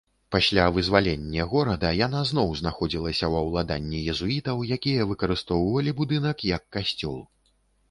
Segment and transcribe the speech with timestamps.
[0.35, 7.17] Пасля вызваленне горада яна зноў знаходзілася ва ўладанні езуітаў, якія выкарыстоўвалі будынак як касцёл.